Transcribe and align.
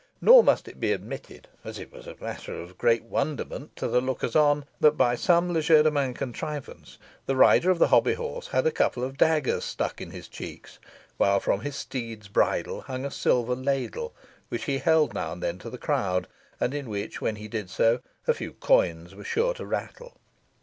Nor 0.19 0.43
must 0.43 0.67
it 0.67 0.79
be 0.79 0.95
omitted, 0.95 1.47
as 1.63 1.77
it 1.77 1.93
was 1.93 2.07
matter 2.19 2.59
of 2.59 2.75
great 2.79 3.03
wonderment 3.03 3.75
to 3.75 3.87
the 3.87 4.01
lookers 4.01 4.35
on, 4.35 4.65
that 4.79 4.97
by 4.97 5.13
some 5.13 5.53
legerdemain 5.53 6.15
contrivance 6.15 6.97
the 7.27 7.35
rider 7.35 7.69
of 7.69 7.77
the 7.77 7.89
hobby 7.89 8.15
horse 8.15 8.47
had 8.47 8.65
a 8.65 8.71
couple 8.71 9.03
of 9.03 9.15
daggers 9.15 9.63
stuck 9.63 10.01
in 10.01 10.09
his 10.09 10.27
cheeks, 10.27 10.79
while 11.17 11.39
from 11.39 11.59
his 11.61 11.75
steed's 11.75 12.29
bridle 12.29 12.81
hung 12.81 13.05
a 13.05 13.11
silver 13.11 13.53
ladle, 13.53 14.11
which 14.49 14.63
he 14.65 14.79
held 14.79 15.13
now 15.13 15.33
and 15.33 15.43
then 15.43 15.59
to 15.59 15.69
the 15.69 15.77
crowd, 15.77 16.27
and 16.59 16.73
in 16.73 16.89
which, 16.89 17.21
when 17.21 17.35
he 17.35 17.47
did 17.47 17.69
so, 17.69 17.99
a 18.27 18.33
few 18.33 18.53
coins 18.53 19.13
were 19.13 19.23
sure 19.23 19.53
to 19.53 19.67
rattle. 19.67 20.17